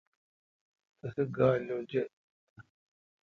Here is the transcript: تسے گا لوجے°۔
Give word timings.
تسے 0.99 1.23
گا 1.35 1.47
لوجے°۔ 1.65 2.03